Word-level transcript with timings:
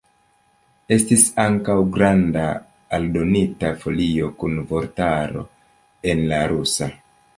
Estis 0.95 1.25
ankaŭ 1.43 1.75
granda 1.97 2.45
aldonita 2.99 3.71
folio 3.85 4.31
kun 4.41 4.57
vortaro 4.73 5.45
en 6.15 6.25
la 6.33 6.41
rusa. 6.55 6.91